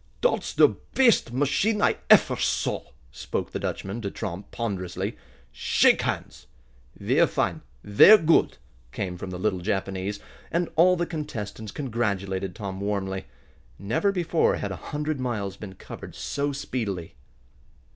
"Dot's 0.19 0.55
der 0.55 0.69
best 0.95 1.31
machine 1.31 1.79
I 1.79 1.97
effer 2.09 2.35
saw," 2.37 2.85
spoke 3.11 3.51
the 3.51 3.59
Dutchman, 3.59 3.99
De 3.99 4.09
Tromp, 4.09 4.49
ponderously. 4.49 5.15
"Shake 5.51 6.01
hands!" 6.01 6.47
"Ver' 6.97 7.27
fine, 7.27 7.61
ver' 7.83 8.17
good!" 8.17 8.57
came 8.91 9.15
from 9.15 9.29
the 9.29 9.37
little 9.37 9.59
Japanese, 9.59 10.19
and 10.51 10.69
all 10.75 10.95
the 10.95 11.05
contestants 11.05 11.71
congratulated 11.71 12.55
Tom 12.55 12.79
warmly. 12.81 13.25
Never 13.77 14.11
before 14.11 14.55
had 14.55 14.71
a 14.71 14.75
hundred 14.91 15.19
miles 15.19 15.55
been 15.55 15.75
covered 15.75 16.15
so 16.15 16.51
speedily. 16.51 17.13